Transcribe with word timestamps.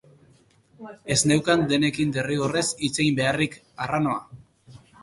Ez 1.17 1.17
neukan 1.31 1.67
denekin 1.73 2.17
derrigorrez 2.17 2.65
hitz 2.81 2.93
egin 3.05 3.21
beharrik, 3.21 3.61
arranoa! 3.87 4.21